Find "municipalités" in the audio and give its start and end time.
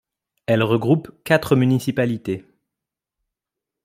1.55-2.43